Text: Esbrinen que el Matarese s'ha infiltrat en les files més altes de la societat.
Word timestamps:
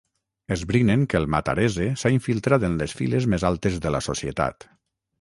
Esbrinen 0.53 1.03
que 1.11 1.19
el 1.19 1.27
Matarese 1.35 1.87
s'ha 2.05 2.13
infiltrat 2.17 2.67
en 2.71 2.81
les 2.83 2.99
files 3.03 3.31
més 3.35 3.49
altes 3.55 3.81
de 3.87 3.97
la 3.99 4.07
societat. 4.11 4.71